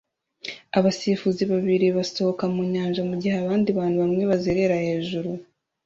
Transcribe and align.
Abasifuzi 0.77 1.43
babiri 1.51 1.85
basohoka 1.97 2.43
mu 2.55 2.61
nyanja 2.73 3.01
mugihe 3.09 3.35
abandi 3.43 3.69
bantu 3.79 3.97
bamwe 4.03 4.23
bazerera 4.31 4.75
hejuru 4.87 5.31